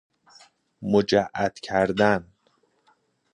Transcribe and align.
مجعد 0.81 1.59
کردن 1.59 2.27